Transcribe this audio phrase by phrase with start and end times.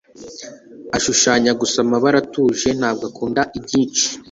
[0.97, 4.05] Ashushanya gusa amabara atuje; ntabwo akunda ibyinshi.